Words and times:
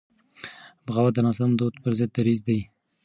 بغاوت 0.85 1.13
د 1.15 1.19
ناسم 1.25 1.49
دود 1.59 1.73
پر 1.83 1.91
ضد 1.99 2.11
دریځ 2.17 2.39
دی. 2.47 2.59